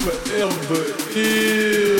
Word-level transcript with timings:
forever 0.00 0.82
is. 1.14 1.99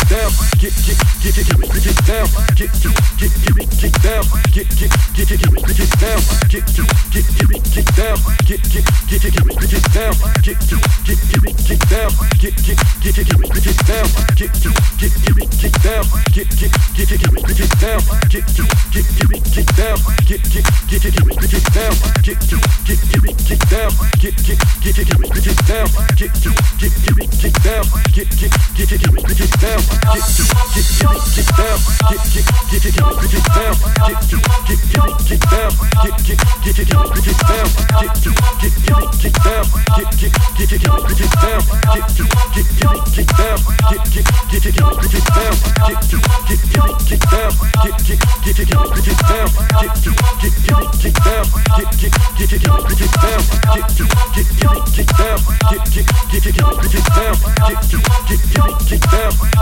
down 0.11 0.31
get 0.59 0.75
get 0.83 0.99
get 1.23 1.31
get 1.31 1.47
get 1.47 1.83
get 1.87 1.95
down 2.03 2.27
get 2.59 2.67
get 2.67 2.91
get 3.15 3.31
get 3.31 3.63
get 3.79 3.95
down 4.03 4.23
get 4.51 4.67
get 4.75 4.91
get 4.91 4.91
get 5.15 5.39
get 5.39 5.39
get 5.39 5.91
down 6.03 6.19
get 6.51 6.67
get 6.67 6.91
get 7.11 7.31
get 7.31 7.63
get 7.71 7.87
down 7.95 8.19
get 8.43 8.59
get 8.67 8.83
get 9.07 9.07
get 9.07 9.23
get 9.23 9.31
get 9.31 9.85
down 9.95 10.11
get 10.43 10.59
get 10.59 10.83
get 11.07 11.19
get 11.23 11.47
get 11.63 11.79
down 11.87 12.11
get 12.39 12.55
get 12.59 12.75
get 12.75 12.91
get 12.99 13.15
get 13.15 13.23
get 13.23 13.77
down 13.87 14.11
get 14.35 14.51
get 14.51 14.75
get 14.81 15.15
get 15.21 15.61
get 15.61 15.75
down 15.79 16.03
get 16.33 16.43
get 16.43 16.59
get 16.59 16.79
get 16.81 17.07
get 17.07 17.21
get 17.21 17.21
down 17.21 17.31
get 17.31 18.11
get 18.11 18.91
get 18.91 19.07
get 19.07 19.29
get 19.31 19.65
down 19.71 19.95
get 20.01 20.43
get 20.43 20.61
get 20.61 20.99
get 20.99 21.07
get 21.07 21.47
get 21.47 21.69
down 21.71 21.87
get 21.87 22.35
get 22.41 22.83
get 22.83 22.99
get 22.99 23.39
get 23.47 23.59
down 23.69 23.91
get 24.19 24.35
get 24.35 24.59
get 24.59 24.83
get 24.83 24.95
get 24.97 25.39
get 25.39 25.63
down 25.67 25.87
get 26.17 26.33
get 26.41 26.61
get 26.79 26.91
get 26.91 27.31
get 27.41 27.63
down 27.63 27.85
get 28.13 28.29
get 28.29 28.51
get 28.75 28.89
get 28.89 29.37
get 29.37 29.59
down 29.61 30.00